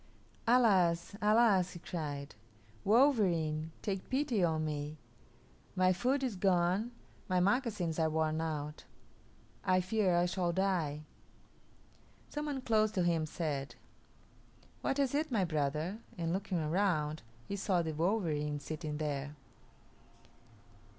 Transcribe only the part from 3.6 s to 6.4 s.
take pity on me. My food is